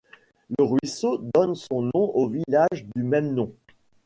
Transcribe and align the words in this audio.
Le 0.57 0.63
ruisseau 0.63 1.19
donne 1.31 1.53
son 1.53 1.83
nom 1.83 1.91
au 2.15 2.27
village 2.27 2.87
du 2.95 3.03
même 3.03 3.35
nom. 3.35 3.53